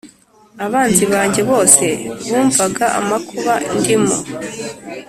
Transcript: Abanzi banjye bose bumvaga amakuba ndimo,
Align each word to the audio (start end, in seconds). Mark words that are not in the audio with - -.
Abanzi 0.65 1.03
banjye 1.13 1.41
bose 1.51 1.85
bumvaga 2.27 2.85
amakuba 2.99 3.53
ndimo, 3.77 4.15